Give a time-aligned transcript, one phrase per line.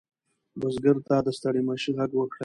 [0.59, 2.39] بزګر ته د ستړي مشي غږ وکړئ.